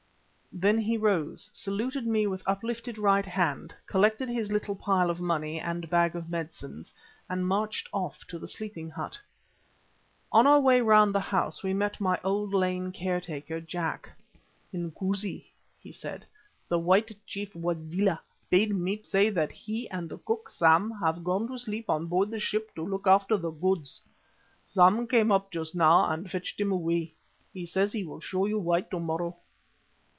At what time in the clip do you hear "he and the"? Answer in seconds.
19.53-20.17